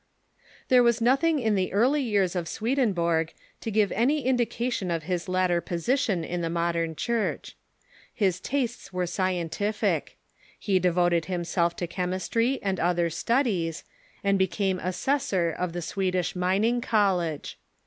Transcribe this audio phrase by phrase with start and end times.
[0.69, 5.29] There was nothing in the early years of Swedenborg to give any indication of his
[5.29, 7.55] later position in the modern Church.
[8.11, 10.17] His „^^ tastes Avere scientific.
[10.57, 13.83] He devoted himself to chem Swedenborg..,..,,.,,., istry and similar studies,
[14.23, 17.59] and became assessor of the Swedish Mining College.